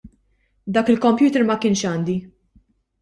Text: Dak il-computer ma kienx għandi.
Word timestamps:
Dak 0.77 0.89
il-computer 0.93 1.45
ma 1.49 1.59
kienx 1.61 1.85
għandi. 1.91 2.17